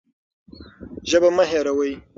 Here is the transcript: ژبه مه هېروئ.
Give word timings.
ژبه 1.09 1.29
مه 1.35 1.43
هېروئ. 1.51 1.93